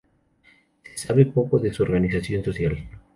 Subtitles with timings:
[0.83, 2.89] Se sabe poco de su organización social.